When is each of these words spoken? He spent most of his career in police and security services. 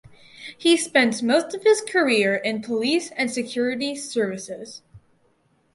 He 0.57 0.77
spent 0.77 1.21
most 1.21 1.53
of 1.53 1.63
his 1.63 1.79
career 1.79 2.33
in 2.33 2.63
police 2.63 3.11
and 3.11 3.29
security 3.31 3.95
services. 3.95 4.81